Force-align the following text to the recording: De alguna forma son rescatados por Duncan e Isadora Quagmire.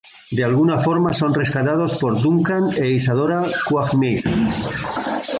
De 0.31 0.43
alguna 0.43 0.77
forma 0.79 1.13
son 1.13 1.31
rescatados 1.41 1.91
por 2.01 2.13
Duncan 2.23 2.63
e 2.75 2.85
Isadora 2.99 3.39
Quagmire. 3.67 4.23